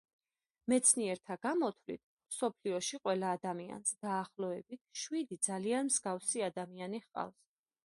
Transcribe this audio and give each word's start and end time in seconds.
მეცნიერთა 0.71 1.35
გამოთვლით, 1.45 2.01
მსოფლიოში 2.31 3.01
ყველა 3.03 3.35
ადამიანს, 3.41 3.93
დაახლოებით, 4.07 4.83
შვიდი 5.05 5.39
ძალიან 5.51 5.93
მსგავსი 5.95 6.47
ადამიანი 6.51 7.07
ჰყავს. 7.07 7.41